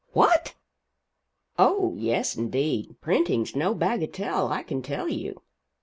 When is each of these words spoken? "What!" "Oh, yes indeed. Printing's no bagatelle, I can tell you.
"What!" 0.13 0.55
"Oh, 1.59 1.93
yes 1.95 2.35
indeed. 2.35 2.95
Printing's 3.01 3.55
no 3.55 3.75
bagatelle, 3.75 4.51
I 4.51 4.63
can 4.63 4.81
tell 4.81 5.07
you. 5.07 5.43